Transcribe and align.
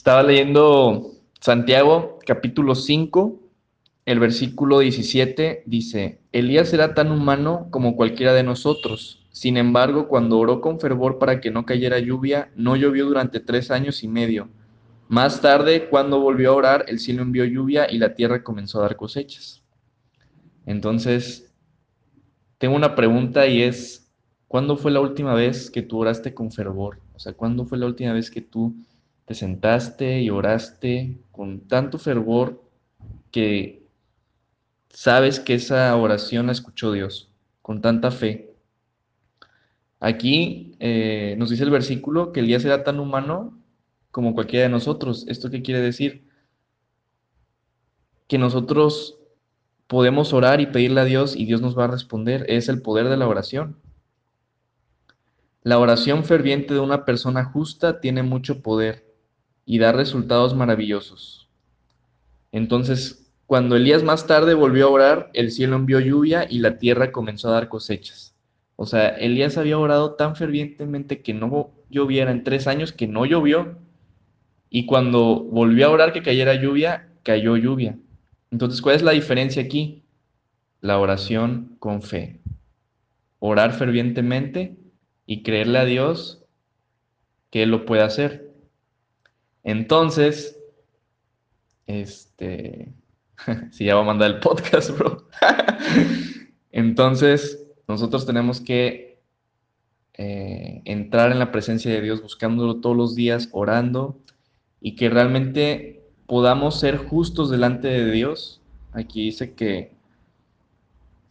Estaba 0.00 0.22
leyendo 0.22 1.12
Santiago 1.42 2.20
capítulo 2.24 2.74
5, 2.74 3.38
el 4.06 4.18
versículo 4.18 4.78
17 4.78 5.64
dice, 5.66 6.20
Elías 6.32 6.72
era 6.72 6.94
tan 6.94 7.12
humano 7.12 7.66
como 7.70 7.96
cualquiera 7.96 8.32
de 8.32 8.42
nosotros. 8.42 9.26
Sin 9.30 9.58
embargo, 9.58 10.08
cuando 10.08 10.38
oró 10.38 10.62
con 10.62 10.80
fervor 10.80 11.18
para 11.18 11.42
que 11.42 11.50
no 11.50 11.66
cayera 11.66 11.98
lluvia, 11.98 12.50
no 12.56 12.76
llovió 12.76 13.04
durante 13.04 13.40
tres 13.40 13.70
años 13.70 14.02
y 14.02 14.08
medio. 14.08 14.48
Más 15.08 15.42
tarde, 15.42 15.90
cuando 15.90 16.18
volvió 16.18 16.52
a 16.52 16.54
orar, 16.54 16.84
el 16.88 16.98
cielo 16.98 17.20
envió 17.20 17.44
lluvia 17.44 17.86
y 17.92 17.98
la 17.98 18.14
tierra 18.14 18.42
comenzó 18.42 18.78
a 18.78 18.84
dar 18.84 18.96
cosechas. 18.96 19.62
Entonces, 20.64 21.52
tengo 22.56 22.74
una 22.74 22.94
pregunta 22.94 23.46
y 23.46 23.60
es, 23.60 24.10
¿cuándo 24.48 24.78
fue 24.78 24.92
la 24.92 25.00
última 25.00 25.34
vez 25.34 25.70
que 25.70 25.82
tú 25.82 25.98
oraste 25.98 26.32
con 26.32 26.50
fervor? 26.50 27.00
O 27.14 27.18
sea, 27.18 27.34
¿cuándo 27.34 27.66
fue 27.66 27.76
la 27.76 27.84
última 27.84 28.14
vez 28.14 28.30
que 28.30 28.40
tú 28.40 28.74
te 29.30 29.36
sentaste 29.36 30.22
y 30.22 30.28
oraste 30.28 31.20
con 31.30 31.68
tanto 31.68 31.98
fervor 31.98 32.64
que 33.30 33.86
sabes 34.88 35.38
que 35.38 35.54
esa 35.54 35.94
oración 35.94 36.46
la 36.46 36.52
escuchó 36.52 36.90
Dios 36.90 37.30
con 37.62 37.80
tanta 37.80 38.10
fe. 38.10 38.52
Aquí 40.00 40.74
eh, 40.80 41.36
nos 41.38 41.48
dice 41.48 41.62
el 41.62 41.70
versículo 41.70 42.32
que 42.32 42.40
Elías 42.40 42.64
era 42.64 42.82
tan 42.82 42.98
humano 42.98 43.56
como 44.10 44.34
cualquiera 44.34 44.64
de 44.64 44.70
nosotros. 44.70 45.24
¿Esto 45.28 45.48
qué 45.48 45.62
quiere 45.62 45.80
decir? 45.80 46.26
Que 48.26 48.36
nosotros 48.36 49.16
podemos 49.86 50.32
orar 50.32 50.60
y 50.60 50.66
pedirle 50.66 51.02
a 51.02 51.04
Dios 51.04 51.36
y 51.36 51.44
Dios 51.44 51.60
nos 51.60 51.78
va 51.78 51.84
a 51.84 51.92
responder. 51.92 52.46
Es 52.48 52.68
el 52.68 52.82
poder 52.82 53.08
de 53.08 53.16
la 53.16 53.28
oración. 53.28 53.76
La 55.62 55.78
oración 55.78 56.24
ferviente 56.24 56.74
de 56.74 56.80
una 56.80 57.04
persona 57.04 57.44
justa 57.44 58.00
tiene 58.00 58.24
mucho 58.24 58.60
poder 58.60 59.08
y 59.70 59.78
da 59.78 59.92
resultados 59.92 60.52
maravillosos. 60.52 61.48
Entonces, 62.50 63.32
cuando 63.46 63.76
Elías 63.76 64.02
más 64.02 64.26
tarde 64.26 64.54
volvió 64.54 64.88
a 64.88 64.90
orar, 64.90 65.30
el 65.32 65.52
cielo 65.52 65.76
envió 65.76 66.00
lluvia 66.00 66.44
y 66.50 66.58
la 66.58 66.78
tierra 66.78 67.12
comenzó 67.12 67.48
a 67.48 67.52
dar 67.52 67.68
cosechas. 67.68 68.34
O 68.74 68.84
sea, 68.84 69.10
Elías 69.10 69.58
había 69.58 69.78
orado 69.78 70.14
tan 70.14 70.34
fervientemente 70.34 71.22
que 71.22 71.34
no 71.34 71.70
lloviera 71.88 72.32
en 72.32 72.42
tres 72.42 72.66
años, 72.66 72.92
que 72.92 73.06
no 73.06 73.26
llovió. 73.26 73.78
Y 74.70 74.86
cuando 74.86 75.38
volvió 75.38 75.86
a 75.86 75.90
orar 75.90 76.12
que 76.12 76.24
cayera 76.24 76.56
lluvia, 76.56 77.08
cayó 77.22 77.56
lluvia. 77.56 77.96
Entonces, 78.50 78.82
¿cuál 78.82 78.96
es 78.96 79.02
la 79.02 79.12
diferencia 79.12 79.62
aquí? 79.62 80.02
La 80.80 80.98
oración 80.98 81.76
con 81.78 82.02
fe. 82.02 82.40
Orar 83.38 83.72
fervientemente 83.72 84.76
y 85.26 85.44
creerle 85.44 85.78
a 85.78 85.84
Dios 85.84 86.42
que 87.50 87.62
Él 87.62 87.70
lo 87.70 87.86
puede 87.86 88.02
hacer. 88.02 88.49
Entonces, 89.62 90.58
este, 91.86 92.92
si 93.70 93.84
ya 93.84 93.94
va 93.94 94.02
a 94.02 94.04
mandar 94.04 94.30
el 94.30 94.40
podcast, 94.40 94.90
bro. 94.96 95.28
Entonces, 96.72 97.66
nosotros 97.88 98.26
tenemos 98.26 98.60
que 98.60 99.20
eh, 100.14 100.82
entrar 100.84 101.32
en 101.32 101.38
la 101.38 101.50
presencia 101.52 101.90
de 101.92 102.00
Dios, 102.00 102.22
buscándolo 102.22 102.80
todos 102.80 102.96
los 102.96 103.14
días, 103.14 103.48
orando, 103.52 104.18
y 104.80 104.96
que 104.96 105.10
realmente 105.10 106.02
podamos 106.26 106.78
ser 106.78 106.96
justos 106.98 107.50
delante 107.50 107.88
de 107.88 108.10
Dios. 108.10 108.60
Aquí 108.92 109.24
dice 109.24 109.54
que 109.54 109.92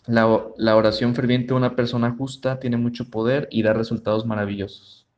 la, 0.06 0.44
la 0.58 0.76
oración 0.76 1.16
ferviente 1.16 1.50
de 1.50 1.54
una 1.54 1.76
persona 1.76 2.16
justa 2.18 2.60
tiene 2.60 2.78
mucho 2.78 3.10
poder 3.10 3.48
y 3.52 3.64
da 3.64 3.74
resultados 3.74 4.26
maravillosos. 4.26 5.09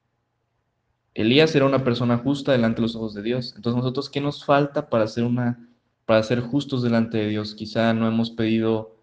Elías 1.14 1.54
era 1.56 1.66
una 1.66 1.84
persona 1.84 2.18
justa 2.18 2.52
delante 2.52 2.78
de 2.78 2.84
los 2.84 2.96
ojos 2.96 3.14
de 3.14 3.22
Dios. 3.22 3.54
Entonces, 3.56 3.78
nosotros, 3.78 4.10
¿qué 4.10 4.22
nos 4.22 4.46
falta 4.46 4.90
para 4.90 5.08
ser 5.08 5.24
una 5.24 5.60
para 6.12 6.24
ser 6.24 6.42
justos 6.42 6.84
delante 6.84 7.18
de 7.18 7.28
Dios. 7.30 7.56
Quizá 7.56 7.94
no 7.94 8.06
hemos 8.06 8.32
pedido 8.32 8.98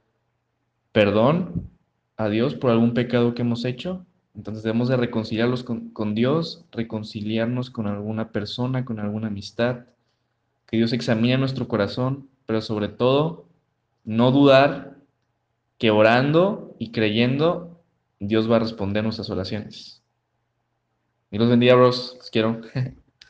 perdón 0.93 1.71
a 2.19 2.29
Dios 2.29 2.55
por 2.55 2.71
algún 2.71 2.93
pecado 2.93 3.35
que 3.35 3.41
hemos 3.41 3.65
hecho. 3.65 4.05
Entonces 4.35 4.63
debemos 4.63 4.89
de 4.89 4.99
reconciliarlos 4.99 5.65
con, 5.65 5.89
con, 5.89 6.15
Dios, 6.15 6.67
reconciliarnos 6.71 7.71
con 7.71 7.87
alguna 7.87 8.31
persona, 8.31 8.85
con 8.85 9.01
alguna 9.01 9.29
amistad. 9.29 9.87
Que 10.67 10.77
Dios 10.77 10.93
examine 10.93 11.39
nuestro 11.39 11.67
corazón, 11.67 12.29
pero 12.45 12.61
sobre 12.61 12.89
todo 12.89 13.49
no 14.05 14.31
dudar 14.31 14.99
que 15.79 15.91
orando 15.91 16.77
y 16.79 16.93
creyendo 16.93 17.81
Dios 18.21 18.51
va 18.51 18.57
a 18.57 18.61
responder 18.61 19.03
nuestras 19.03 19.31
oraciones. 19.31 19.98
Dios 21.31 21.49
bendiga, 21.49 21.75
bros. 21.75 22.15
Los 22.19 22.31
quiero. 22.31 22.61